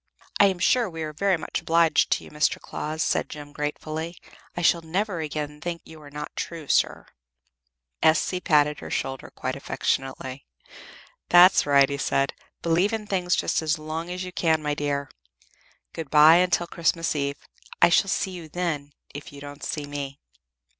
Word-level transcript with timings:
"I 0.39 0.45
am 0.45 0.57
sure 0.57 0.89
we 0.89 1.03
are 1.03 1.13
very 1.13 1.37
much 1.37 1.61
obliged 1.61 2.09
to 2.13 2.23
you, 2.23 2.31
Mr. 2.31 2.59
Claus," 2.59 3.03
said 3.03 3.29
Jem, 3.29 3.53
gratefully. 3.53 4.17
"I 4.57 4.63
shall 4.63 4.81
never 4.81 5.19
again 5.19 5.61
think 5.61 5.83
you 5.85 6.01
are 6.01 6.09
not 6.09 6.35
true, 6.35 6.67
sir". 6.67 7.05
S.C. 8.01 8.39
patted 8.41 8.79
her 8.79 8.89
shoulder 8.89 9.29
quite 9.29 9.55
affectionately. 9.55 10.47
"That's 11.29 11.67
right," 11.67 11.87
he 11.87 11.99
said. 11.99 12.33
"Believe 12.63 12.93
in 12.93 13.05
things 13.05 13.35
just 13.35 13.61
as 13.61 13.77
long 13.77 14.09
as 14.09 14.23
you 14.23 14.31
can, 14.31 14.63
my 14.63 14.73
dear. 14.73 15.07
Good 15.93 16.09
bye 16.09 16.37
until 16.37 16.65
Christmas 16.65 17.15
Eve. 17.15 17.37
I 17.79 17.89
shall 17.89 18.09
see 18.09 18.31
you 18.31 18.49
then, 18.49 18.93
if 19.13 19.31
you 19.31 19.39
don't 19.39 19.63
see 19.63 19.85
me." 19.85 20.19